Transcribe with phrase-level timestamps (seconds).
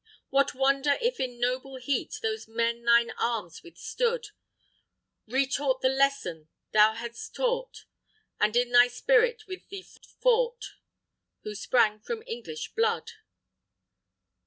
[0.35, 4.29] __What wonder if in noble heat, Those men thine arms withstood,
[5.29, 7.85] Retaught the lesson thou hadst taught,
[8.39, 10.65] And in thy spirit with thee fought fought
[11.43, 13.11] Who sprang from English blood!